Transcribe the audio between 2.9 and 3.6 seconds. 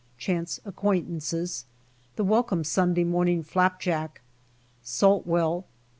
MORNING